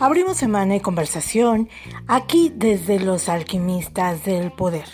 [0.00, 1.68] Abrimos semana y conversación
[2.06, 4.84] aquí desde los alquimistas del poder.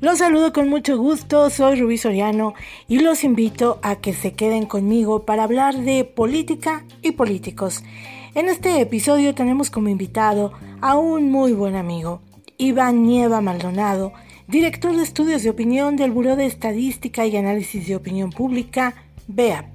[0.00, 2.54] Los saludo con mucho gusto, soy Rubí Soriano
[2.86, 7.82] y los invito a que se queden conmigo para hablar de política y políticos.
[8.36, 12.20] En este episodio tenemos como invitado a un muy buen amigo,
[12.56, 14.12] Iván Nieva Maldonado,
[14.46, 18.94] director de estudios de opinión del Buró de Estadística y Análisis de Opinión Pública,
[19.26, 19.66] BEAP.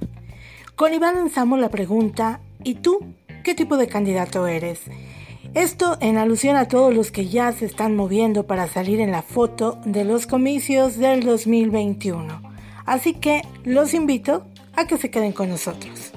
[0.78, 3.00] Con Iván lanzamos la pregunta, ¿y tú
[3.44, 4.82] qué tipo de candidato eres.
[5.54, 9.22] Esto en alusión a todos los que ya se están moviendo para salir en la
[9.22, 12.42] foto de los comicios del 2021.
[12.86, 16.14] Así que los invito a que se queden con nosotros.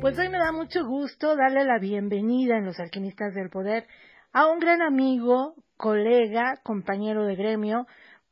[0.00, 3.88] Pues hoy me da mucho gusto darle la bienvenida en los Alquimistas del Poder
[4.32, 7.86] a un gran amigo, colega, compañero de gremio,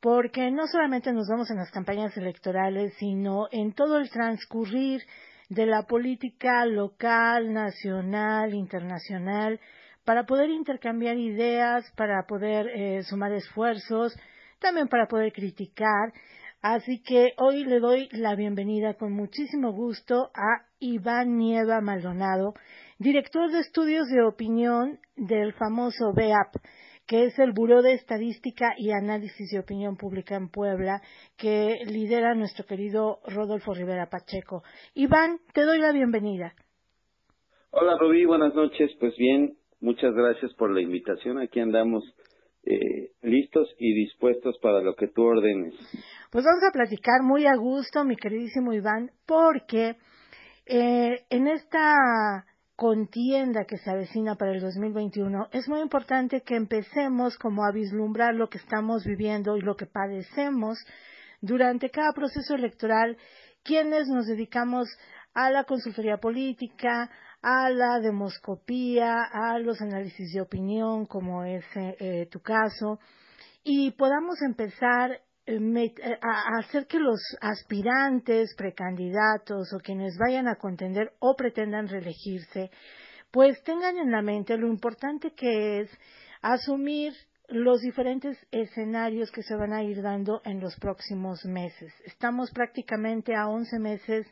[0.04, 5.00] porque no solamente nos vamos en las campañas electorales, sino en todo el transcurrir
[5.48, 9.58] de la política local, nacional, internacional,
[10.04, 14.14] para poder intercambiar ideas, para poder eh, sumar esfuerzos,
[14.58, 16.12] también para poder criticar.
[16.60, 22.52] Así que hoy le doy la bienvenida con muchísimo gusto a Iván Nieva Maldonado,
[22.98, 26.56] director de estudios de opinión del famoso BEAP
[27.06, 31.02] que es el Buró de Estadística y Análisis de Opinión Pública en Puebla,
[31.36, 34.62] que lidera nuestro querido Rodolfo Rivera Pacheco.
[34.94, 36.54] Iván, te doy la bienvenida.
[37.70, 38.90] Hola Rubí, buenas noches.
[39.00, 41.38] Pues bien, muchas gracias por la invitación.
[41.38, 42.04] Aquí andamos
[42.64, 45.74] eh, listos y dispuestos para lo que tú ordenes.
[46.30, 49.96] Pues vamos a platicar muy a gusto, mi queridísimo Iván, porque
[50.66, 52.46] eh, en esta
[52.76, 58.34] contienda que se avecina para el 2021, es muy importante que empecemos como a vislumbrar
[58.34, 60.78] lo que estamos viviendo y lo que padecemos
[61.40, 63.16] durante cada proceso electoral,
[63.62, 64.88] quienes nos dedicamos
[65.34, 67.10] a la consultoría política,
[67.42, 72.98] a la demoscopía, a los análisis de opinión, como es eh, tu caso,
[73.62, 81.34] y podamos empezar a hacer que los aspirantes, precandidatos o quienes vayan a contender o
[81.36, 82.70] pretendan reelegirse,
[83.30, 85.90] pues tengan en la mente lo importante que es
[86.40, 87.12] asumir
[87.48, 91.92] los diferentes escenarios que se van a ir dando en los próximos meses.
[92.04, 94.26] Estamos prácticamente a 11 meses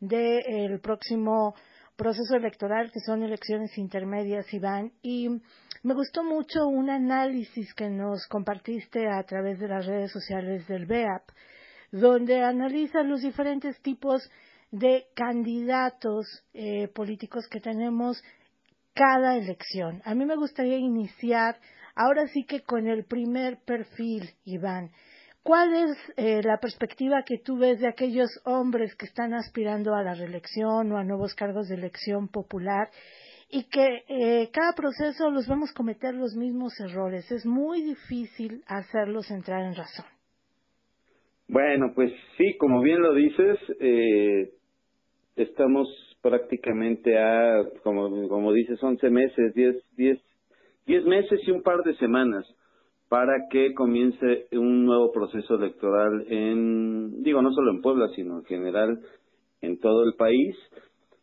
[0.00, 1.54] del próximo
[1.96, 5.28] proceso electoral, que son elecciones intermedias, Iván, y
[5.82, 10.86] me gustó mucho un análisis que nos compartiste a través de las redes sociales del
[10.86, 11.22] BEAP,
[11.90, 14.28] donde analiza los diferentes tipos
[14.70, 18.22] de candidatos eh, políticos que tenemos
[18.94, 20.00] cada elección.
[20.04, 21.58] A mí me gustaría iniciar
[21.94, 24.90] ahora sí que con el primer perfil, Iván.
[25.42, 30.02] ¿Cuál es eh, la perspectiva que tú ves de aquellos hombres que están aspirando a
[30.02, 32.88] la reelección o a nuevos cargos de elección popular
[33.50, 37.30] y que eh, cada proceso los vemos cometer los mismos errores?
[37.32, 40.06] Es muy difícil hacerlos entrar en razón.
[41.48, 44.52] Bueno, pues sí, como bien lo dices, eh,
[45.34, 45.88] estamos
[46.22, 50.18] prácticamente a, como, como dices, 11 meses, 10, 10,
[50.86, 52.46] 10 meses y un par de semanas
[53.12, 58.44] para que comience un nuevo proceso electoral en, digo, no solo en Puebla, sino en
[58.46, 59.00] general
[59.60, 60.56] en todo el país,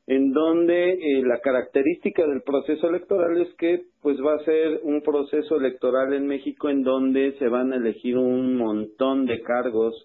[0.06, 5.02] en donde eh, la característica del proceso electoral es que pues va a ser un
[5.02, 9.96] proceso electoral en México en donde se van a elegir un montón de cargos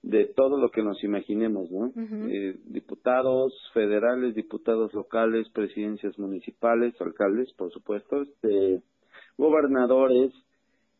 [0.00, 1.92] de todo lo que nos imaginemos, ¿no?
[2.30, 8.80] Eh, diputados federales, diputados locales, presidencias municipales, alcaldes, por supuesto, este,
[9.36, 10.32] gobernadores,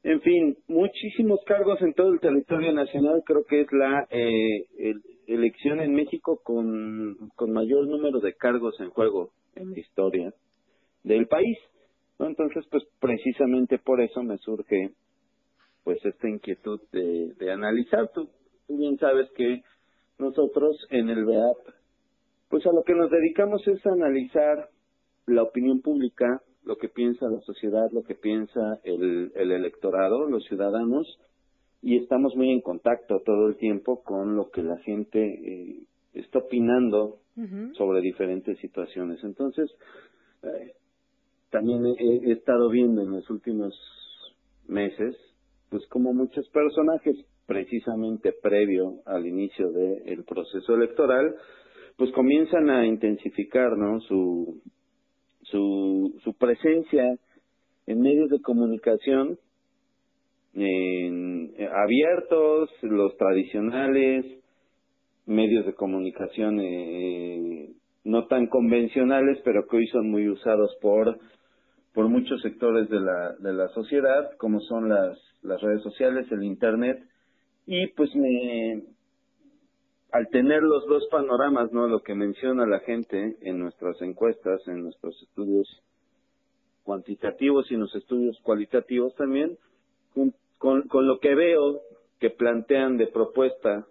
[0.03, 3.23] en fin, muchísimos cargos en todo el territorio nacional.
[3.27, 4.67] Creo que es la eh,
[5.27, 10.33] elección en México con, con mayor número de cargos en juego en la historia
[11.05, 11.59] del país.
[12.19, 12.27] ¿no?
[12.29, 14.91] Entonces, pues precisamente por eso me surge
[15.85, 18.11] pues esta inquietud de, de analizar.
[18.15, 18.29] Tú,
[18.67, 19.63] tú bien sabes que
[20.19, 21.75] nosotros en el BEAP,
[22.49, 24.69] pues a lo que nos dedicamos es a analizar
[25.27, 30.45] la opinión pública, lo que piensa la sociedad, lo que piensa el, el electorado, los
[30.45, 31.19] ciudadanos,
[31.83, 35.83] y estamos muy en contacto todo el tiempo con lo que la gente eh,
[36.15, 37.19] está opinando
[37.73, 39.25] sobre diferentes situaciones.
[39.25, 39.71] Entonces,
[40.43, 40.75] eh,
[41.49, 43.75] también he, estado viendo en los últimos
[44.69, 45.17] meses,
[45.71, 47.17] pues como muchos personajes,
[47.47, 51.35] precisamente previo al inicio del proceso electoral,
[51.97, 54.01] pues comienzan a intensificar, ¿no?
[54.03, 54.61] Su,
[55.51, 57.17] su, su presencia
[57.87, 59.39] en medios de comunicación
[60.55, 64.27] en, abiertos, los tradicionales,
[65.27, 67.71] medios de comunicación eh,
[68.05, 71.19] no tan convencionales, pero que hoy son muy usados por
[71.93, 76.45] por muchos sectores de la de la sociedad, como son las las redes sociales, el
[76.45, 76.99] internet.
[77.67, 78.83] Y pues me
[80.13, 81.87] al tener los dos panoramas, ¿no?
[81.87, 85.69] Lo que menciona la gente en nuestras encuestas, en nuestros estudios
[86.83, 89.57] cuantitativos y en los estudios cualitativos también,
[90.59, 91.81] con, con, lo que veo
[92.19, 93.87] que plantean de propuesta,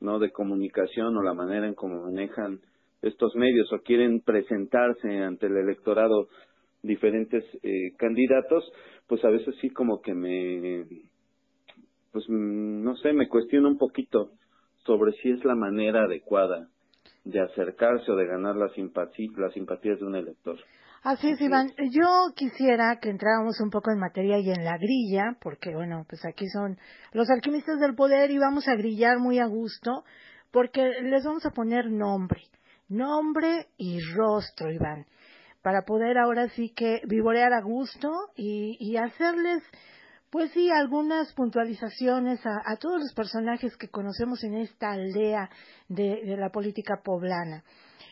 [0.00, 0.18] ¿no?
[0.18, 2.60] De comunicación o la manera en cómo manejan
[3.02, 6.28] estos medios o quieren presentarse ante el electorado
[6.82, 8.64] diferentes eh, candidatos,
[9.06, 10.86] pues a veces sí como que me,
[12.12, 14.30] pues mm, no sé, me cuestiono un poquito
[14.84, 16.68] sobre si es la manera adecuada
[17.24, 20.58] de acercarse o de ganar la simpatía, las simpatías de un elector.
[21.02, 21.72] Así es, Iván.
[21.90, 26.24] Yo quisiera que entráramos un poco en materia y en la grilla, porque bueno, pues
[26.24, 26.78] aquí son
[27.12, 30.04] los alquimistas del poder y vamos a grillar muy a gusto,
[30.52, 32.42] porque les vamos a poner nombre,
[32.88, 35.06] nombre y rostro, Iván,
[35.60, 39.64] para poder ahora sí que vivorear a gusto y, y hacerles
[40.32, 45.50] pues sí, algunas puntualizaciones a, todos los personajes que conocemos en esta aldea
[45.88, 47.62] de, la política poblana.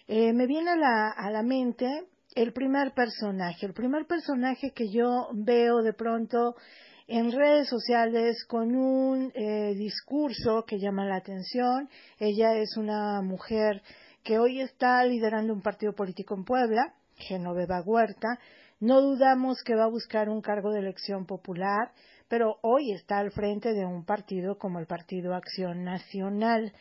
[0.07, 1.87] Eh, me viene a la, a la mente
[2.35, 6.57] el primer personaje, el primer personaje que yo veo de pronto
[7.09, 11.89] en redes sociales con un eh, discurso que llama la atención.
[12.19, 13.81] Ella es una mujer
[14.23, 18.39] que hoy está liderando un partido político en Puebla, Genoveva Huerta.
[18.81, 21.93] No dudamos que va a buscar un cargo de elección popular
[22.31, 26.73] pero hoy está al frente de un partido como el Partido Acción Nacional.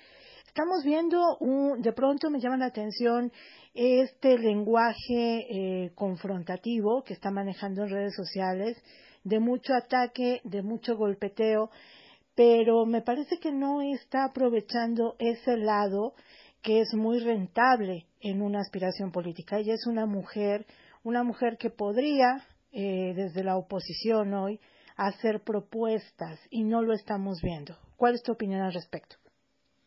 [0.45, 3.31] Estamos viendo, un, de pronto me llama la atención
[3.73, 8.77] este lenguaje eh, confrontativo que está manejando en redes sociales,
[9.23, 11.71] de mucho ataque, de mucho golpeteo,
[12.35, 16.13] pero me parece que no está aprovechando ese lado
[16.61, 19.57] que es muy rentable en una aspiración política.
[19.57, 20.67] Ella es una mujer,
[21.03, 24.59] una mujer que podría, eh, desde la oposición hoy,
[24.97, 27.73] hacer propuestas y no lo estamos viendo.
[27.95, 29.15] ¿Cuál es tu opinión al respecto?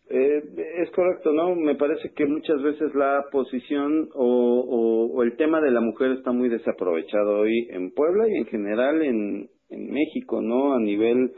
[0.09, 0.43] Eh,
[0.83, 1.55] es correcto, ¿no?
[1.55, 6.49] Me parece que muchas veces la posición o, el tema de la mujer está muy
[6.49, 10.75] desaprovechado hoy en Puebla y en general en, en México, ¿no?
[10.75, 11.33] A nivel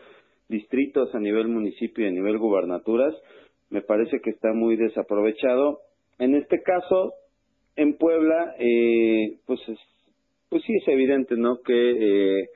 [0.49, 3.15] distritos, a nivel municipio y a nivel gubernaturas,
[3.71, 5.81] me parece que está muy desaprovechado.
[6.19, 7.13] En este caso,
[7.77, 9.61] en Puebla, eh, pues,
[10.49, 11.61] pues sí es evidente, ¿no?
[11.61, 12.49] Que eh,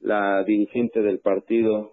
[0.00, 1.92] la dirigente del partido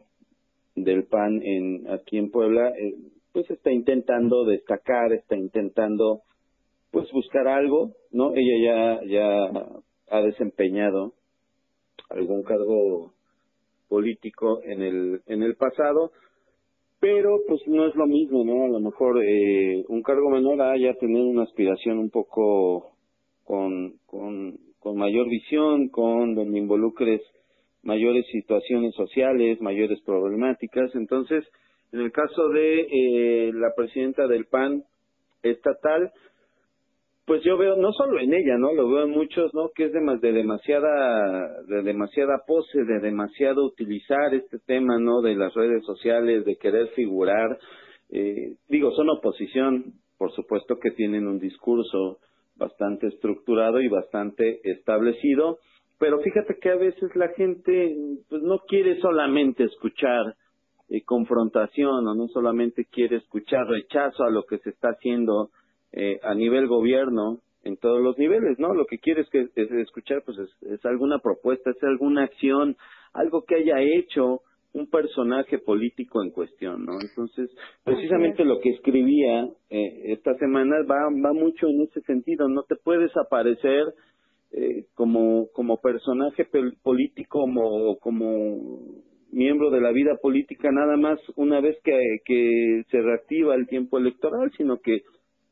[0.76, 2.96] del PAN en aquí en Puebla eh,
[3.32, 6.22] pues está intentando destacar, está intentando
[6.92, 8.34] pues buscar algo, ¿no?
[8.36, 9.52] Ella ya ya
[10.10, 11.14] ha desempeñado
[12.10, 13.14] algún cargo
[13.88, 16.12] político en el en el pasado,
[17.02, 18.64] pero pues no es lo mismo, ¿no?
[18.64, 22.92] A lo mejor eh, un cargo menor a ya tener una aspiración un poco
[23.44, 27.22] con con con mayor visión, con donde involucres
[27.84, 30.94] mayores situaciones sociales, mayores problemáticas.
[30.96, 31.44] Entonces,
[31.92, 34.84] en el caso de eh, la presidenta del PAN
[35.42, 36.12] estatal,
[37.32, 38.74] pues yo veo no solo en ella, ¿no?
[38.74, 39.70] Lo veo en muchos, ¿no?
[39.74, 45.22] Que es de, de demasiada de demasiada pose, de demasiado utilizar este tema, ¿no?
[45.22, 47.58] De las redes sociales, de querer figurar.
[48.10, 52.18] Eh, digo, son oposición, por supuesto que tienen un discurso
[52.58, 55.60] bastante estructurado y bastante establecido,
[56.00, 57.96] pero fíjate que a veces la gente
[58.28, 60.36] pues no quiere solamente escuchar
[60.90, 65.52] eh, confrontación o no solamente quiere escuchar rechazo a lo que se está haciendo
[65.94, 68.74] eh, a nivel gobierno en todos los niveles, ¿no?
[68.74, 69.50] Lo que quiere es, que,
[69.82, 72.76] escuchar pues es, alguna propuesta, es alguna acción,
[73.14, 74.42] algo que haya hecho
[74.74, 76.94] un personaje político en cuestión, ¿no?
[77.02, 77.50] Entonces,
[77.84, 82.76] precisamente lo que escribía eh, esta semana va, va mucho en ese sentido, no te
[82.78, 83.94] puedes aparecer
[84.54, 86.46] eh, como, como personaje
[86.84, 88.80] político, como, como
[89.32, 93.98] miembro de la vida política, nada más una vez que, que se reactiva el tiempo
[93.98, 95.04] electoral, sino que,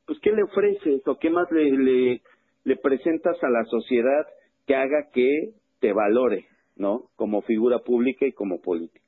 [0.10, 2.20] pues, ¿qué le ofreces o qué más le,
[2.64, 4.26] le, presentas a la sociedad
[4.66, 7.12] que haga que te valore, ¿no?
[7.16, 9.06] Como figura pública y como político.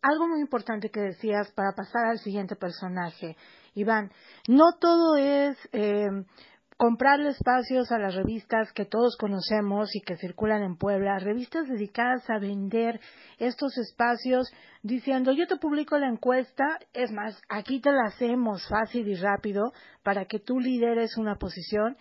[0.00, 3.36] Algo muy importante que decías para pasar al siguiente personaje,
[3.74, 4.12] Iván,
[4.48, 6.08] no todo es eh,
[6.80, 12.22] comprarle espacios a las revistas que todos conocemos y que circulan en Puebla, revistas dedicadas
[12.30, 12.98] a vender
[13.36, 14.50] estos espacios
[14.82, 19.74] diciendo yo te publico la encuesta, es más, aquí te la hacemos fácil y rápido
[20.02, 21.98] para que tú lideres una posición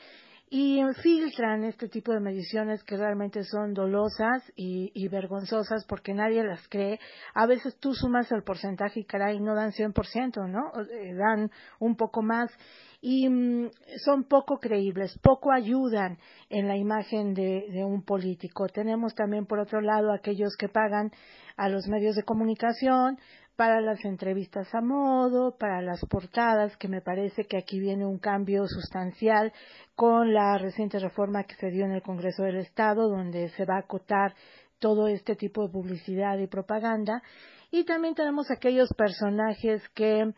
[0.52, 6.44] y filtran este tipo de mediciones que realmente son dolosas y, y, vergonzosas porque nadie
[6.44, 7.00] las cree.
[7.36, 10.72] A veces tú sumas el porcentaje y caray, no dan 100%, ¿no?
[10.82, 12.52] Eh, dan un poco más
[13.00, 13.70] y mm,
[14.04, 16.18] son poco creíbles, poco ayudan
[16.50, 18.68] en la imagen de, de un político.
[18.68, 21.12] Tenemos también, por otro lado, aquellos que pagan
[21.58, 23.20] a los medios de comunicación
[23.60, 28.18] para las entrevistas a modo, para las portadas, que me parece que aquí viene un
[28.18, 29.52] cambio sustancial
[29.96, 33.76] con la reciente reforma que se dio en el Congreso del Estado, donde se va
[33.76, 34.34] a acotar
[34.80, 37.22] todo este tipo de publicidad y propaganda.
[37.70, 40.34] Y también tenemos aquellos personajes que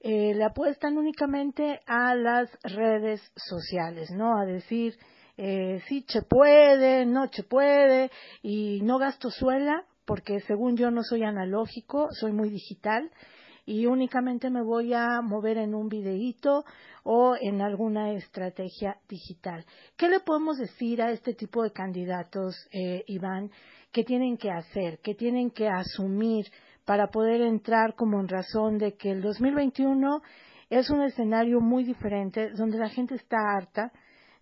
[0.00, 4.38] eh, le apuestan únicamente a las redes sociales, ¿no?
[4.38, 4.98] A decir,
[5.38, 8.10] eh, sí, se puede, no se puede,
[8.42, 13.10] y no gasto suela, porque según yo no soy analógico, soy muy digital
[13.66, 16.64] y únicamente me voy a mover en un videíto
[17.02, 19.66] o en alguna estrategia digital.
[19.96, 23.50] ¿Qué le podemos decir a este tipo de candidatos, eh, Iván,
[23.92, 26.46] que tienen que hacer, que tienen que asumir
[26.84, 30.22] para poder entrar como en razón de que el 2021
[30.70, 33.92] es un escenario muy diferente donde la gente está harta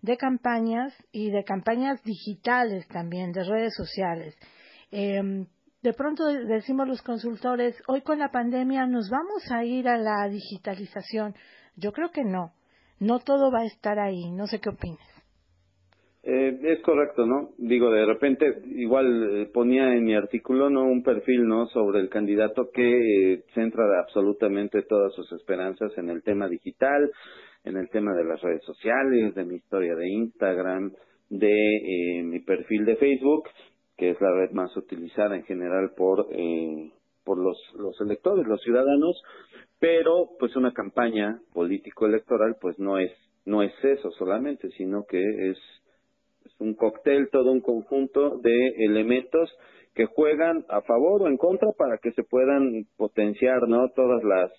[0.01, 4.35] de campañas y de campañas digitales también, de redes sociales.
[4.91, 5.47] Eh,
[5.85, 10.27] de pronto decimos los consultores, hoy con la pandemia nos vamos a ir a la
[10.27, 11.35] digitalización.
[11.77, 12.53] Yo creo que no,
[12.99, 15.07] no todo va a estar ahí, no sé qué opinas.
[16.23, 17.51] Eh, es correcto, ¿no?
[17.59, 20.85] Digo, de repente, igual eh, ponía en mi artículo, ¿no?
[20.85, 21.67] Un perfil, ¿no?
[21.67, 27.11] Sobre el candidato que eh, centra absolutamente todas sus esperanzas en el tema digital,
[27.63, 30.93] en el tema de las redes sociales, de mi historia de Instagram,
[31.29, 33.43] de mi perfil de Facebook
[33.97, 36.91] que es la red más utilizada en general por eh,
[37.23, 39.21] por los los electores, los ciudadanos,
[39.79, 43.11] pero pues una campaña político electoral pues no es
[43.45, 45.21] no es eso solamente, sino que
[45.51, 45.57] es,
[46.45, 49.51] es un cóctel, todo un conjunto de elementos
[49.93, 53.89] que juegan a favor o en contra para que se puedan potenciar, ¿no?
[53.95, 54.51] Todas las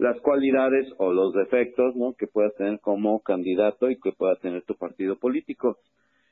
[0.00, 2.14] las cualidades o los defectos, ¿no?
[2.14, 5.76] que puedas tener como candidato y que pueda tener tu partido político.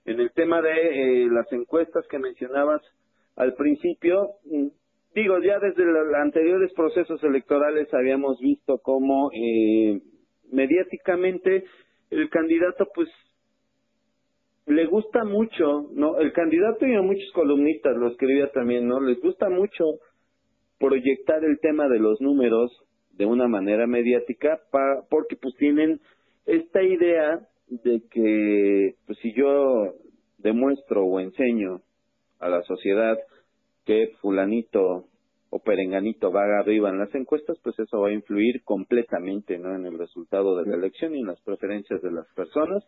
[0.04, 0.70] En el tema de
[1.24, 2.82] eh, las encuestas que mencionabas
[3.36, 4.68] al principio, mm,
[5.14, 10.00] digo, ya desde los anteriores procesos electorales habíamos visto cómo eh,
[10.50, 11.64] mediáticamente
[12.10, 13.08] el candidato pues
[14.66, 16.18] le gusta mucho, ¿no?
[16.18, 19.00] El candidato y a muchos columnistas lo escribía también, ¿no?
[19.00, 19.84] Les gusta mucho
[20.78, 22.70] proyectar el tema de los números
[23.12, 26.00] de una manera mediática pa, porque pues tienen
[26.46, 29.94] esta idea de que pues si yo
[30.38, 31.82] demuestro o enseño
[32.38, 33.18] a la sociedad
[33.84, 35.06] que fulanito
[35.50, 39.74] o perenganito va arriba en las encuestas, pues eso va a influir completamente ¿no?
[39.74, 42.84] en el resultado de la elección y en las preferencias de las personas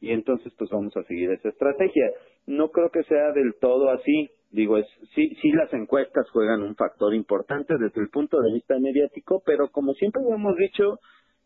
[0.00, 2.10] y entonces pues vamos a seguir esa estrategia.
[2.46, 6.76] No creo que sea del todo así, digo, es sí, sí las encuestas juegan un
[6.76, 10.98] factor importante desde el punto de vista mediático, pero como siempre lo hemos dicho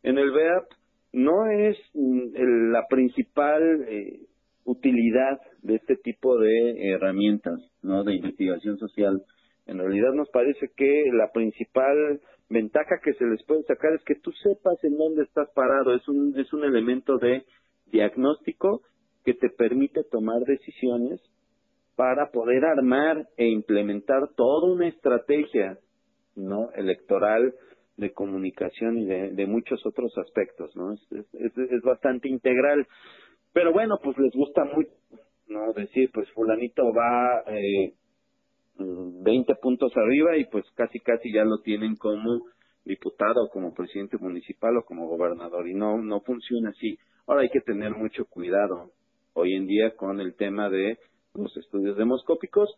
[0.03, 0.65] en el BEAP,
[1.13, 4.21] no es mm, la principal eh,
[4.65, 8.05] utilidad de este tipo de herramientas, ¿no?
[8.05, 9.23] De investigación social.
[9.67, 14.17] En realidad nos parece que la principal ventaja que se les puede sacar es que
[14.17, 15.95] tú sepas en dónde estás parado.
[15.95, 17.45] Es un, es un elemento de
[17.87, 18.83] diagnóstico
[19.25, 21.21] que te permite tomar decisiones
[21.97, 25.79] para poder armar e implementar toda una estrategia
[26.35, 27.55] no electoral
[27.97, 30.93] de comunicación y de, muchos otros aspectos, ¿no?
[30.93, 32.87] Es, es, es, bastante integral.
[33.53, 34.91] Pero bueno, pues les gusta mucho,
[35.49, 35.73] ¿no?
[35.75, 37.95] Decir, pues fulanito va eh,
[38.79, 42.47] 20 puntos arriba y pues casi casi ya lo tienen como
[42.85, 46.99] diputado, como presidente municipal o como gobernador y no, no funciona así.
[47.27, 48.91] Ahora hay que tener mucho cuidado
[49.35, 50.99] hoy en día con el tema de
[51.35, 52.75] los estudios demoscópicos.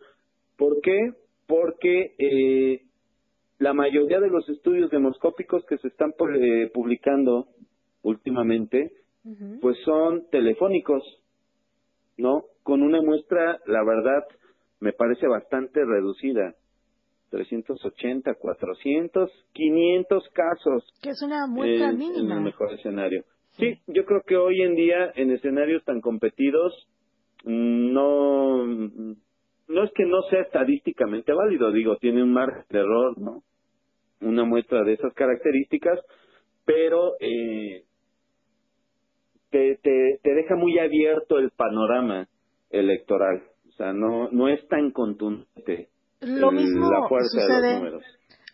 [0.56, 1.12] ¿Por qué?
[1.46, 2.82] Porque eh,
[3.58, 7.48] la mayoría de los estudios demoscópicos que se están eh, publicando
[8.02, 8.92] últimamente,
[9.62, 11.02] pues son telefónicos,
[12.18, 12.44] ¿no?
[12.62, 14.24] Con una muestra, la verdad,
[14.80, 16.54] me parece bastante reducida.
[17.30, 20.84] 380, 400, 500 casos.
[21.02, 22.18] Que es una muestra mínima.
[22.20, 23.24] En el mejor escenario.
[23.58, 26.72] Sí, yo creo que hoy en día, en escenarios tan competidos,
[27.44, 28.66] no
[29.68, 33.42] no es que no sea estadísticamente válido, digo, tiene un margen de error, ¿no?
[34.20, 36.00] Una muestra de esas características,
[36.64, 37.84] pero eh,
[39.50, 42.28] te, te, te deja muy abierto el panorama
[42.70, 43.42] electoral.
[43.68, 45.88] O sea, no, no es tan contundente
[46.24, 48.04] lo mismo la fuerza sucede, de los números.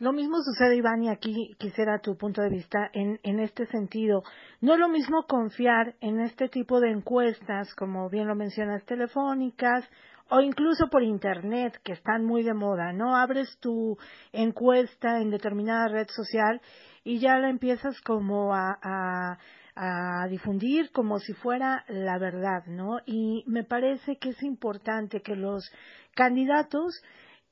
[0.01, 4.23] Lo mismo sucede, Iván, y aquí quisiera tu punto de vista en, en este sentido.
[4.61, 9.89] No es lo mismo confiar en este tipo de encuestas, como bien lo mencionas, telefónicas
[10.31, 13.17] o incluso por Internet, que están muy de moda, ¿no?
[13.17, 13.97] Abres tu
[14.33, 16.61] encuesta en determinada red social
[17.05, 19.39] y ya la empiezas como a, a,
[19.75, 22.99] a difundir como si fuera la verdad, ¿no?
[23.07, 25.71] Y me parece que es importante que los
[26.15, 27.03] candidatos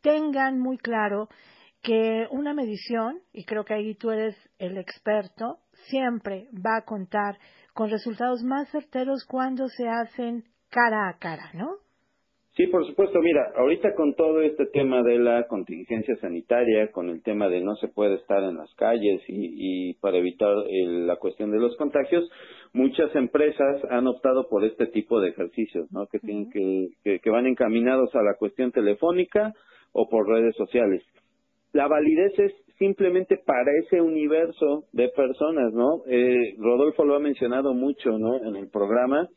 [0.01, 1.29] tengan muy claro
[1.83, 7.39] que una medición, y creo que ahí tú eres el experto, siempre va a contar
[7.73, 11.88] con resultados más certeros cuando se hacen cara a cara, ¿no?
[12.59, 13.23] Sí, por supuesto.
[13.23, 17.77] Mira, ahorita con todo este tema de la contingencia sanitaria, con el tema de no
[17.77, 22.29] se puede estar en las calles y, y para evitar la cuestión de los contagios,
[22.73, 26.09] muchas empresas han optado por este tipo de ejercicios, ¿no?
[26.09, 29.53] Que tienen que, que, van encaminados a la cuestión telefónica
[29.93, 31.05] o por redes sociales.
[31.73, 36.03] La validez es simplemente para ese universo de personas, ¿no?
[36.09, 38.45] Eh, Rodolfo lo ha mencionado mucho, ¿no?
[38.45, 39.29] En el programa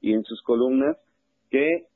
[0.00, 0.96] y en sus columnas
[1.50, 1.87] que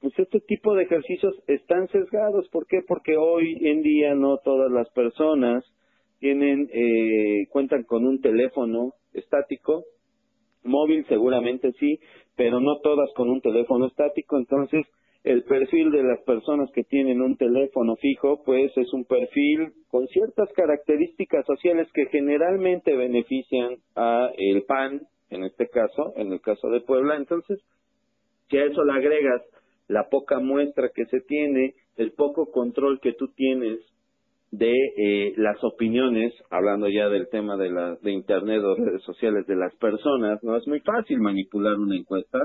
[0.00, 2.48] pues este tipo de ejercicios están sesgados.
[2.50, 2.80] ¿Por qué?
[2.86, 5.64] Porque hoy en día no todas las personas
[6.20, 9.84] tienen, eh, cuentan con un teléfono estático,
[10.62, 11.98] móvil seguramente sí,
[12.36, 14.36] pero no todas con un teléfono estático.
[14.36, 14.86] Entonces,
[15.24, 20.06] el perfil de las personas que tienen un teléfono fijo, pues es un perfil con
[20.08, 26.68] ciertas características sociales que generalmente benefician a el PAN, en este caso, en el caso
[26.68, 27.16] de Puebla.
[27.16, 27.58] Entonces,
[28.48, 29.42] si a eso le agregas
[29.88, 33.80] la poca muestra que se tiene, el poco control que tú tienes
[34.50, 39.46] de eh, las opiniones, hablando ya del tema de, la, de Internet o redes sociales
[39.46, 42.38] de las personas, no es muy fácil manipular una encuesta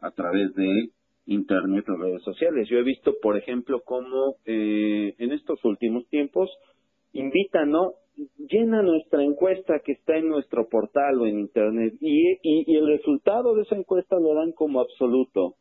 [0.00, 0.90] a través de
[1.26, 2.68] Internet o redes sociales.
[2.68, 6.50] Yo he visto, por ejemplo, cómo eh, en estos últimos tiempos
[7.12, 7.92] invitan, ¿no?
[8.36, 12.86] Llena nuestra encuesta que está en nuestro portal o en Internet y, y, y el
[12.86, 15.54] resultado de esa encuesta lo dan como absoluto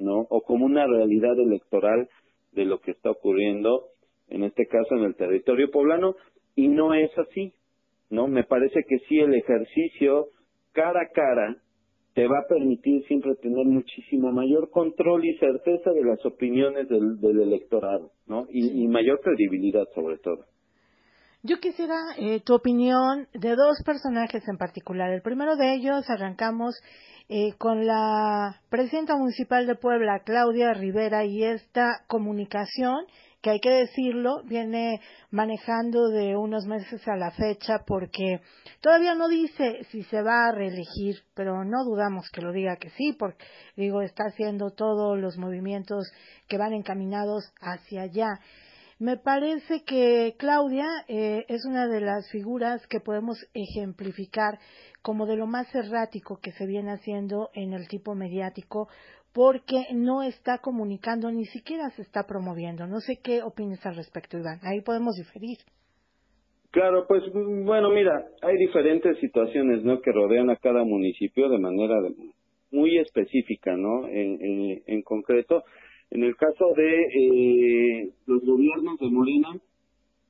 [0.00, 0.26] ¿no?
[0.30, 2.08] O como una realidad electoral
[2.52, 3.86] de lo que está ocurriendo,
[4.28, 6.16] en este caso en el territorio poblano,
[6.56, 7.52] y no es así,
[8.10, 8.26] ¿no?
[8.26, 10.26] Me parece que sí el ejercicio
[10.72, 11.56] cara a cara
[12.14, 17.20] te va a permitir siempre tener muchísimo mayor control y certeza de las opiniones del,
[17.20, 18.46] del electorado, ¿no?
[18.50, 20.44] Y, y mayor credibilidad sobre todo.
[21.42, 25.10] Yo quisiera eh, tu opinión de dos personajes en particular.
[25.10, 26.74] El primero de ellos arrancamos
[27.30, 33.06] eh, con la presidenta municipal de Puebla, Claudia Rivera, y esta comunicación
[33.40, 35.00] que hay que decirlo, viene
[35.30, 38.42] manejando de unos meses a la fecha porque
[38.82, 42.90] todavía no dice si se va a reelegir, pero no dudamos que lo diga que
[42.90, 43.42] sí, porque
[43.76, 46.12] digo, está haciendo todos los movimientos
[46.48, 48.28] que van encaminados hacia allá.
[49.00, 54.58] Me parece que Claudia eh, es una de las figuras que podemos ejemplificar
[55.00, 58.88] como de lo más errático que se viene haciendo en el tipo mediático
[59.32, 62.86] porque no está comunicando, ni siquiera se está promoviendo.
[62.86, 64.60] No sé qué opinas al respecto, Iván.
[64.64, 65.56] Ahí podemos diferir.
[66.70, 70.02] Claro, pues bueno, mira, hay diferentes situaciones, ¿no?
[70.02, 71.96] Que rodean a cada municipio de manera
[72.70, 74.06] muy específica, ¿no?
[74.08, 75.64] En, en concreto,
[76.10, 79.48] en el caso de eh, los gobiernos de Morena,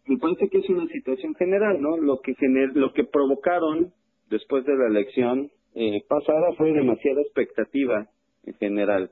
[0.07, 1.97] me parece que es una situación general, ¿no?
[1.97, 3.93] Lo que gener lo que provocaron
[4.29, 8.09] después de la elección eh, pasada fue demasiada expectativa
[8.45, 9.11] en general,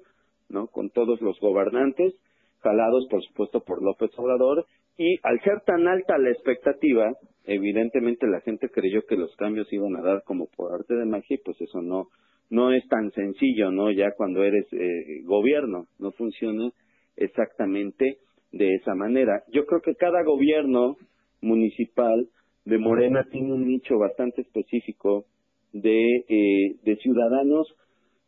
[0.48, 0.66] ¿no?
[0.66, 2.14] Con todos los gobernantes,
[2.60, 7.12] jalados por supuesto por López Obrador, y al ser tan alta la expectativa,
[7.44, 11.38] evidentemente la gente creyó que los cambios iban a dar como por arte de magia,
[11.44, 12.08] pues eso no,
[12.50, 13.90] no es tan sencillo, ¿no?
[13.90, 16.70] Ya cuando eres eh, gobierno, no funciona
[17.16, 18.18] exactamente
[18.52, 19.42] de esa manera.
[19.52, 20.96] Yo creo que cada gobierno
[21.40, 22.28] municipal
[22.64, 25.24] de Morena tiene un nicho bastante específico
[25.72, 27.66] de, eh, de ciudadanos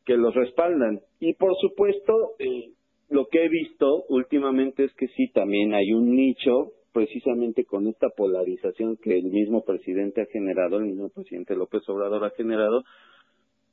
[0.04, 1.00] que los respaldan.
[1.20, 2.72] Y por supuesto, eh,
[3.09, 8.09] lo que he visto últimamente es que sí, también hay un nicho precisamente con esta
[8.16, 12.83] polarización que el mismo presidente ha generado, el mismo presidente López Obrador ha generado,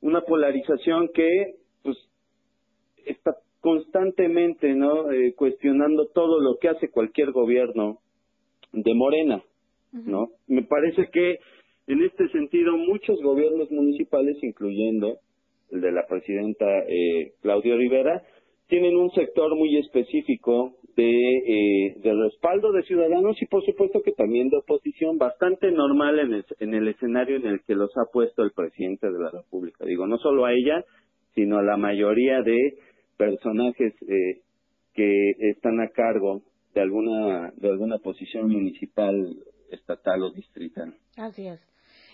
[0.00, 1.96] una polarización que pues
[3.06, 7.98] está constantemente no eh, cuestionando todo lo que hace cualquier gobierno
[8.72, 9.42] de Morena
[9.92, 11.38] no me parece que
[11.86, 15.18] en este sentido muchos gobiernos municipales incluyendo
[15.70, 18.22] el de la presidenta eh, Claudia Rivera
[18.68, 24.12] tienen un sector muy específico de, eh, de respaldo de ciudadanos y por supuesto que
[24.12, 28.10] también de oposición bastante normal en el, en el escenario en el que los ha
[28.12, 29.84] puesto el presidente de la República.
[29.84, 30.84] Digo, no solo a ella,
[31.34, 32.74] sino a la mayoría de
[33.16, 34.42] personajes eh,
[34.92, 36.42] que están a cargo
[36.74, 39.14] de alguna de alguna posición municipal,
[39.70, 40.94] estatal o distrital.
[41.16, 41.46] Así.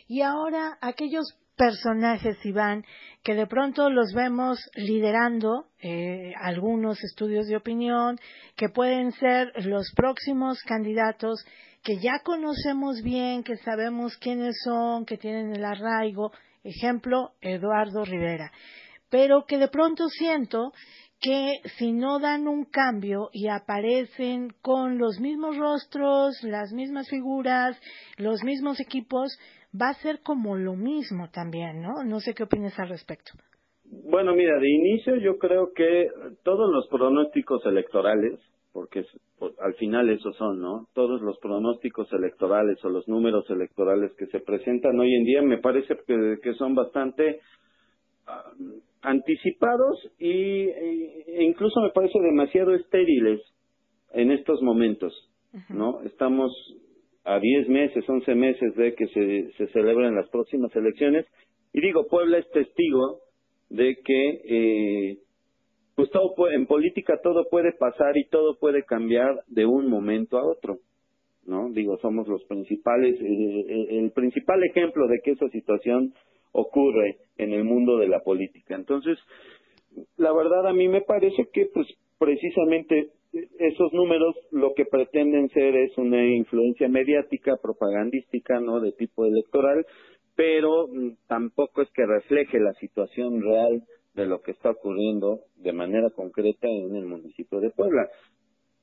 [0.08, 1.24] Y ahora aquellos
[1.56, 2.84] personajes, Iván,
[3.22, 8.18] que de pronto los vemos liderando eh, algunos estudios de opinión,
[8.56, 11.44] que pueden ser los próximos candidatos
[11.82, 18.50] que ya conocemos bien, que sabemos quiénes son, que tienen el arraigo, ejemplo, Eduardo Rivera,
[19.10, 20.72] pero que de pronto siento
[21.20, 27.78] que si no dan un cambio y aparecen con los mismos rostros, las mismas figuras,
[28.16, 29.38] los mismos equipos,
[29.80, 32.04] va a ser como lo mismo también, ¿no?
[32.04, 33.32] No sé qué opinas al respecto.
[33.84, 36.08] Bueno, mira, de inicio yo creo que
[36.42, 38.40] todos los pronósticos electorales,
[38.72, 39.04] porque
[39.60, 40.88] al final esos son, ¿no?
[40.94, 45.58] Todos los pronósticos electorales o los números electorales que se presentan hoy en día me
[45.58, 47.40] parece que, son bastante
[48.26, 48.52] ah,
[49.02, 53.40] anticipados y, e incluso me parece demasiado estériles
[54.12, 55.12] en estos momentos,
[55.68, 56.00] ¿no?
[56.02, 56.52] Estamos
[57.24, 61.26] a 10 meses, 11 meses de que se, se celebren las próximas elecciones.
[61.72, 63.20] Y digo, Puebla es testigo
[63.70, 65.18] de que eh,
[65.94, 70.44] pues todo en política todo puede pasar y todo puede cambiar de un momento a
[70.44, 70.78] otro.
[71.46, 71.70] ¿no?
[71.70, 76.14] Digo, somos los principales, eh, eh, el principal ejemplo de que esa situación
[76.52, 78.74] ocurre en el mundo de la política.
[78.74, 79.18] Entonces,
[80.16, 81.86] la verdad a mí me parece que pues
[82.18, 83.10] precisamente
[83.58, 88.80] esos números lo que pretenden ser es una influencia mediática, propagandística, ¿no?
[88.80, 89.84] De tipo electoral,
[90.36, 93.82] pero mm, tampoco es que refleje la situación real
[94.14, 98.08] de lo que está ocurriendo de manera concreta en el municipio de Puebla.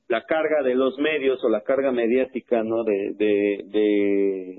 [0.08, 2.84] La carga de los medios o la carga mediática, ¿no?
[2.84, 4.58] De, de,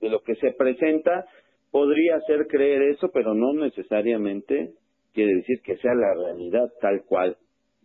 [0.00, 1.24] de, lo que se presenta
[1.70, 4.72] podría hacer creer eso, pero no necesariamente
[5.12, 7.36] quiere decir que sea la realidad tal cual,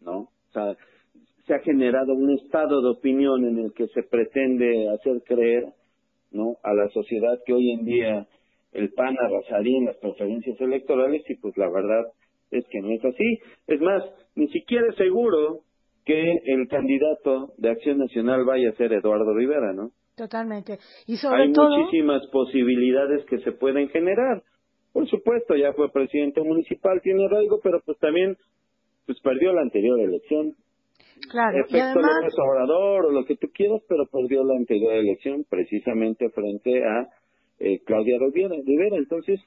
[0.01, 0.19] ¿no?
[0.21, 0.75] O sea,
[1.45, 5.65] se ha generado un estado de opinión en el que se pretende hacer creer
[6.31, 8.27] no a la sociedad que hoy en día
[8.71, 12.05] el PAN arrasaría en las preferencias electorales y pues la verdad
[12.51, 13.39] es que no es así.
[13.67, 14.03] Es más,
[14.35, 15.59] ni siquiera es seguro
[16.05, 19.91] que el candidato de Acción Nacional vaya a ser Eduardo Rivera, ¿no?
[20.15, 20.77] Totalmente.
[21.07, 24.43] Y sobre Hay muchísimas posibilidades que se pueden generar.
[24.91, 28.37] Por supuesto, ya fue presidente municipal, tiene arraigo, pero pues también
[29.05, 30.55] pues perdió la anterior elección.
[31.29, 36.29] Claro, efecto López Obrador o lo que tú quieras, pero perdió la anterior elección precisamente
[36.29, 37.09] frente a
[37.59, 38.97] eh, Claudia Rivera.
[38.97, 39.39] Entonces,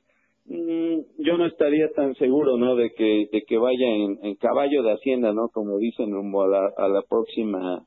[0.46, 2.76] mm, yo no estaría tan seguro, ¿no?
[2.76, 3.86] De que de que vaya
[4.22, 5.48] en, caballo de hacienda, ¿no?
[5.48, 7.84] Como dicen rumbo a la, a la próxima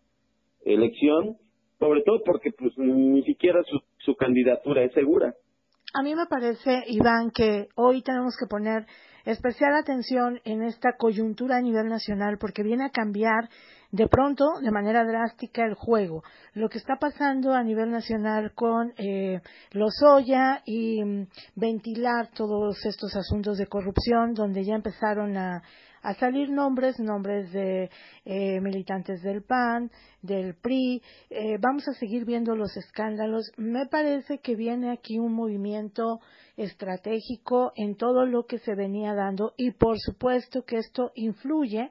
[0.65, 1.37] elección,
[1.79, 5.33] sobre todo porque pues ni siquiera su, su candidatura es segura.
[5.93, 8.85] A mí me parece, Iván, que hoy tenemos que poner
[9.25, 13.49] especial atención en esta coyuntura a nivel nacional porque viene a cambiar
[13.91, 16.23] de pronto, de manera drástica, el juego.
[16.53, 22.85] Lo que está pasando a nivel nacional con eh, los Oya y mm, ventilar todos
[22.85, 25.63] estos asuntos de corrupción, donde ya empezaron a,
[26.01, 27.89] a salir nombres, nombres de
[28.25, 31.01] eh, militantes del PAN, del PRI.
[31.29, 33.51] Eh, vamos a seguir viendo los escándalos.
[33.57, 36.19] Me parece que viene aquí un movimiento
[36.57, 41.89] estratégico en todo lo que se venía dando y por supuesto que esto influye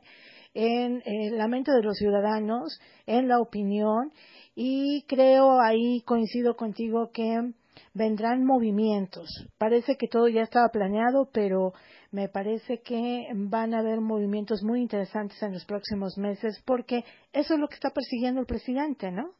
[0.55, 1.03] en,
[1.37, 4.13] la mente de los ciudadanos, en la opinión
[4.55, 7.53] y creo ahí coincido contigo que
[7.95, 9.29] vendrán movimientos.
[9.57, 11.73] Parece que todo ya estaba planeado, pero
[12.11, 17.55] me parece que van a haber movimientos muy interesantes en los próximos meses porque eso
[17.55, 19.33] es lo que está persiguiendo el presidente, ¿no?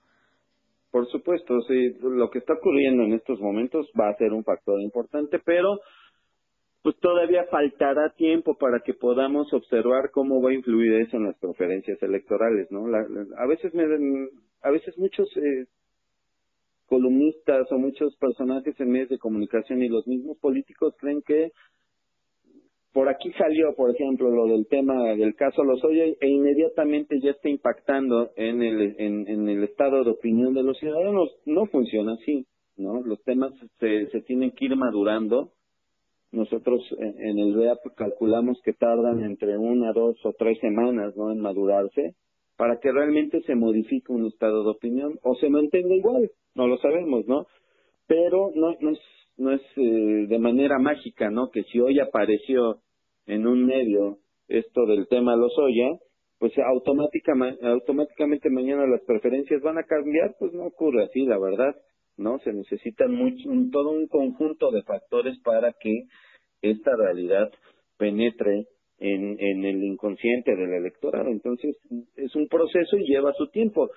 [0.91, 4.81] Por supuesto, sí, lo que está ocurriendo en estos momentos va a ser un factor
[4.81, 5.81] importante, pero
[6.83, 11.39] pues todavía faltará tiempo para que podamos observar cómo va a influir eso en las
[11.39, 12.87] preferencias electorales, ¿no?
[12.87, 13.85] a veces me,
[14.63, 15.67] a veces muchos eh,
[16.87, 21.51] columnistas o muchos personajes en medios de comunicación y los mismos políticos creen que
[22.93, 27.49] por aquí salió, por ejemplo, lo del tema del caso Lozoya e inmediatamente ya está
[27.49, 31.31] impactando en el, en, en el estado de opinión de los ciudadanos.
[31.45, 32.47] No funciona así,
[32.77, 33.03] ¿no?
[33.03, 35.53] Los temas se, se tienen que ir madurando
[36.31, 41.33] nosotros en, el REAP calculamos que tardan entre una, dos o tres semanas ¿no?
[41.33, 42.17] en madurarse
[42.57, 46.77] para que realmente se modifique un estado de opinión o se mantenga igual, no lo
[46.79, 47.47] sabemos, ¿no?
[48.09, 48.99] Pero no, no es,
[49.39, 51.51] no es eh, de manera mágica, ¿no?
[51.51, 52.81] Que si hoy apareció
[53.27, 55.99] en un medio esto del tema Lozoya,
[56.39, 61.75] pues automáticamente, automáticamente mañana las preferencias van a cambiar, pues no ocurre así, la verdad.
[62.19, 62.39] ¿no?
[62.41, 66.05] Se necesitan mucho, todo un conjunto de factores para que
[66.61, 67.51] esta realidad
[67.97, 68.67] penetre
[68.99, 71.29] en, en el inconsciente del electorado.
[71.29, 71.77] Entonces,
[72.17, 73.89] es un proceso y lleva su tiempo.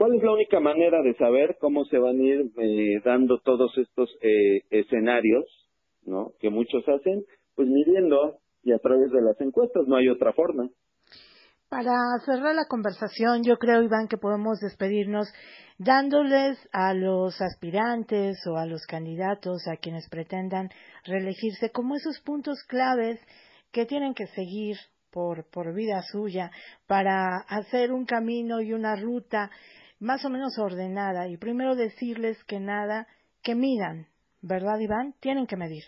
[0.00, 3.70] ¿Cuál es la única manera de saber cómo se van a ir eh, dando todos
[3.76, 5.44] estos eh, escenarios,
[6.06, 6.32] ¿no?
[6.40, 7.22] Que muchos hacen,
[7.54, 10.70] pues midiendo y a través de las encuestas, no hay otra forma.
[11.68, 11.92] Para
[12.24, 15.28] cerrar la conversación, yo creo, Iván, que podemos despedirnos
[15.76, 20.70] dándoles a los aspirantes o a los candidatos, a quienes pretendan
[21.04, 23.20] reelegirse, como esos puntos claves
[23.70, 24.78] que tienen que seguir
[25.10, 26.50] por, por vida suya
[26.86, 29.50] para hacer un camino y una ruta
[30.00, 33.06] más o menos ordenada y primero decirles que nada,
[33.42, 34.06] que midan,
[34.42, 35.14] ¿verdad Iván?
[35.20, 35.84] Tienen que medir.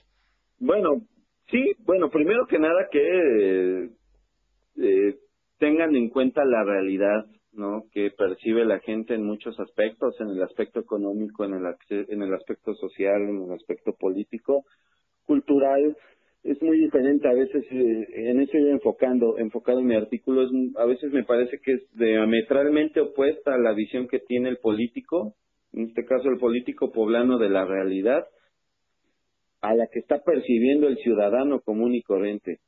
[0.58, 1.02] Bueno,
[1.50, 3.90] sí, bueno, primero que nada que
[4.76, 5.18] eh,
[5.58, 7.84] tengan en cuenta la realidad, ¿no?
[7.92, 11.76] Que percibe la gente en muchos aspectos, en el aspecto económico, en el,
[12.08, 14.64] en el aspecto social, en el aspecto político,
[15.24, 15.96] cultural,
[16.44, 20.50] es muy diferente a veces eh, en eso yo enfocando enfocado en mi artículo es,
[20.76, 25.34] a veces me parece que es diametralmente opuesta a la visión que tiene el político
[25.72, 28.26] en este caso el político poblano de la realidad
[29.60, 32.58] a la que está percibiendo el ciudadano común y corriente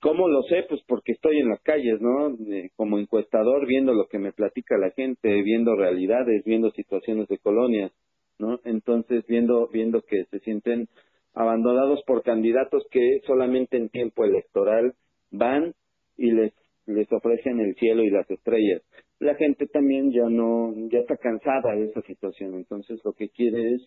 [0.00, 0.64] ¿Cómo lo sé?
[0.68, 2.28] Pues porque estoy en las calles, ¿no?
[2.52, 7.38] Eh, como encuestador, viendo lo que me platica la gente, viendo realidades, viendo situaciones de
[7.38, 7.90] colonias,
[8.38, 8.60] ¿no?
[8.64, 10.88] Entonces, viendo, viendo que se sienten
[11.38, 14.94] abandonados por candidatos que solamente en tiempo electoral
[15.30, 15.72] van
[16.16, 16.52] y les
[16.86, 18.82] les ofrecen el cielo y las estrellas.
[19.20, 23.74] La gente también ya no ya está cansada de esa situación, entonces lo que quiere
[23.74, 23.82] es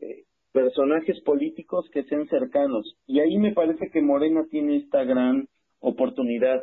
[0.00, 5.48] eh, personajes políticos que sean cercanos y ahí me parece que Morena tiene esta gran
[5.80, 6.62] oportunidad,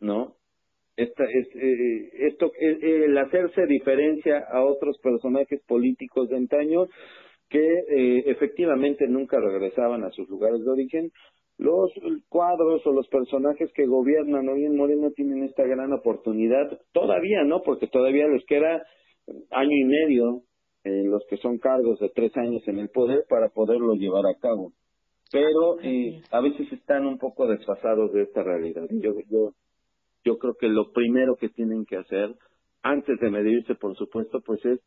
[0.00, 0.34] ¿no?
[0.96, 6.86] Esta es eh, esto el hacerse diferencia a otros personajes políticos de antaño
[7.48, 11.10] que eh, efectivamente nunca regresaban a sus lugares de origen.
[11.56, 11.90] Los
[12.28, 17.62] cuadros o los personajes que gobiernan hoy en Morena tienen esta gran oportunidad, todavía no,
[17.62, 18.84] porque todavía les queda
[19.50, 20.42] año y medio
[20.84, 24.72] los que son cargos de tres años en el poder para poderlo llevar a cabo.
[25.30, 28.86] Pero eh, a veces están un poco desfasados de esta realidad.
[28.90, 29.52] Yo, yo,
[30.24, 32.34] yo creo que lo primero que tienen que hacer,
[32.82, 34.80] antes de medirse, por supuesto, pues es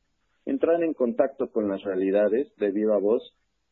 [0.46, 3.22] entrar en contacto con las realidades de viva voz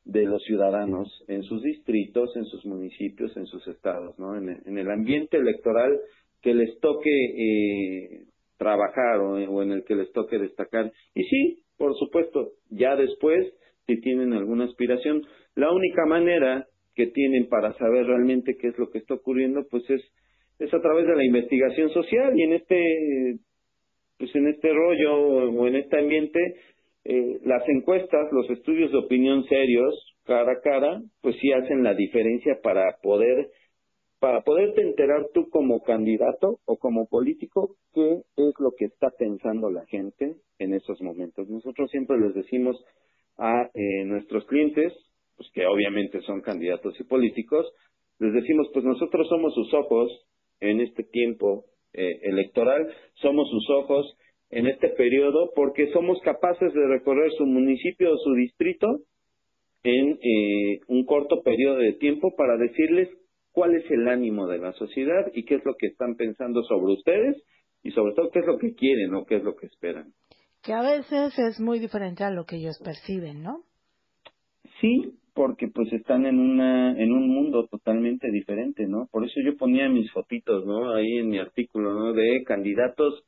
[0.06, 4.36] de los ciudadanos en sus distritos, en sus municipios, en sus estados, ¿no?
[4.38, 6.00] En, el ambiente electoral
[6.42, 8.24] que les toque eh,
[8.58, 10.92] trabajar o, o, en el que les toque destacar.
[11.14, 13.54] Y sí, por supuesto, ya después,
[13.86, 15.22] si tienen alguna aspiración,
[15.56, 19.88] la única manera que tienen para saber realmente qué es lo que está ocurriendo, pues
[19.90, 20.02] es
[20.60, 23.40] es a través de la investigación social y en este
[24.20, 26.40] pues en este rollo o en este ambiente,
[27.06, 31.96] eh, las encuestas, los estudios de opinión serios, cara a cara, pues sí hacen la
[31.96, 33.50] diferencia para poder
[34.20, 39.72] para poderte enterar tú como candidato o como político qué es lo que está pensando
[39.72, 41.48] la gente en esos momentos.
[41.48, 42.76] Nosotros siempre les decimos
[43.38, 44.92] a eh, nuestros clientes,
[45.38, 47.66] pues que obviamente son candidatos y políticos,
[48.20, 50.12] les decimos, pues nosotros somos sus ojos
[50.60, 54.18] en este tiempo eh, electoral, somos sus ojos
[54.50, 58.88] en este periodo porque somos capaces de recorrer su municipio o su distrito
[59.84, 63.10] en eh, un corto periodo de tiempo para decirles
[63.52, 66.94] cuál es el ánimo de la sociedad y qué es lo que están pensando sobre
[66.94, 67.44] ustedes
[67.84, 70.14] y sobre todo qué es lo que quieren o qué es lo que esperan.
[70.64, 73.64] Que a veces es muy diferente a lo que ellos perciben, ¿no?
[74.82, 79.08] Sí, porque pues están en una en un mundo totalmente diferente, ¿no?
[79.10, 80.92] Por eso yo ponía mis fotitos, ¿no?
[80.94, 82.12] Ahí en mi artículo, ¿no?
[82.12, 83.24] De candidatos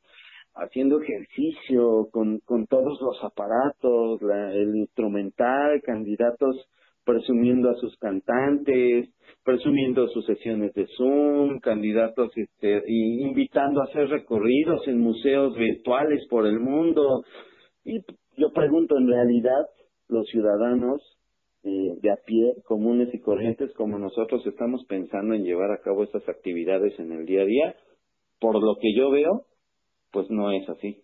[0.54, 6.54] haciendo ejercicio con con todos los aparatos, la, el instrumental, candidatos
[7.02, 9.08] presumiendo a sus cantantes,
[9.42, 16.26] presumiendo sus sesiones de Zoom, candidatos este y invitando a hacer recorridos en museos virtuales
[16.28, 17.24] por el mundo.
[17.86, 18.00] Y
[18.36, 19.64] yo pregunto, en realidad
[20.08, 21.00] los ciudadanos
[21.64, 26.02] eh, de a pie, comunes y corrientes como nosotros estamos pensando en llevar a cabo
[26.02, 27.76] estas actividades en el día a día,
[28.40, 29.46] por lo que yo veo,
[30.10, 31.00] pues no es así.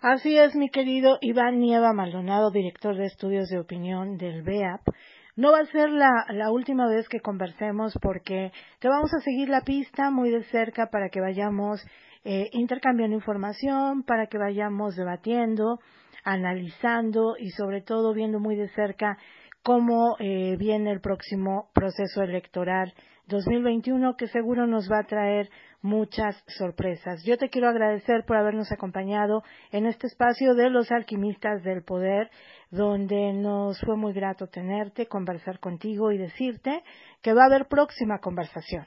[0.00, 4.80] Así es, mi querido Iván Nieva Maldonado, director de estudios de opinión del BEAP.
[5.36, 9.48] No va a ser la, la, última vez que conversemos porque te vamos a seguir
[9.48, 11.84] la pista muy de cerca para que vayamos
[12.24, 15.80] eh, intercambiando información, para que vayamos debatiendo
[16.24, 19.18] analizando y sobre todo viendo muy de cerca
[19.62, 22.92] cómo eh, viene el próximo proceso electoral
[23.26, 25.48] 2021 que seguro nos va a traer
[25.80, 27.22] muchas sorpresas.
[27.24, 32.30] Yo te quiero agradecer por habernos acompañado en este espacio de los alquimistas del poder,
[32.70, 36.82] donde nos fue muy grato tenerte, conversar contigo y decirte
[37.22, 38.86] que va a haber próxima conversación.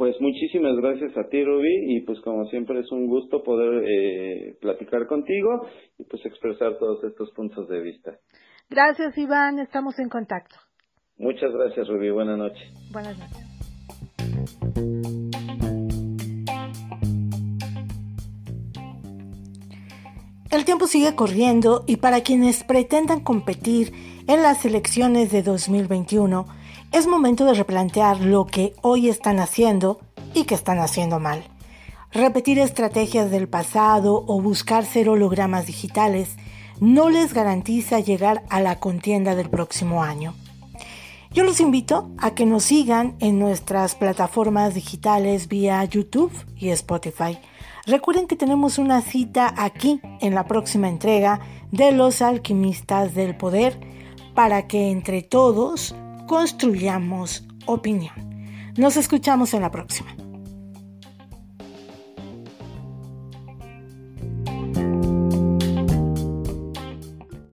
[0.00, 4.56] Pues muchísimas gracias a ti, Ruby, y pues como siempre es un gusto poder eh,
[4.58, 5.66] platicar contigo
[5.98, 8.18] y pues expresar todos estos puntos de vista.
[8.70, 10.56] Gracias, Iván, estamos en contacto.
[11.18, 12.72] Muchas gracias, Ruby, buenas noches.
[12.90, 13.46] Buenas noches.
[20.50, 23.92] El tiempo sigue corriendo y para quienes pretendan competir
[24.26, 26.46] en las elecciones de 2021,
[26.92, 30.00] es momento de replantear lo que hoy están haciendo
[30.34, 31.44] y que están haciendo mal.
[32.12, 36.36] Repetir estrategias del pasado o buscar ser hologramas digitales
[36.80, 40.34] no les garantiza llegar a la contienda del próximo año.
[41.32, 47.38] Yo los invito a que nos sigan en nuestras plataformas digitales vía YouTube y Spotify.
[47.86, 53.78] Recuerden que tenemos una cita aquí en la próxima entrega de Los Alquimistas del Poder
[54.34, 55.94] para que entre todos
[56.30, 58.14] construyamos opinión.
[58.76, 60.14] Nos escuchamos en la próxima.